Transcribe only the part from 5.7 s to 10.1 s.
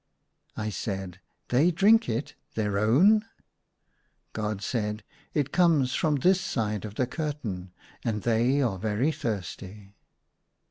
from this side of the curtain, and they are very thirsty."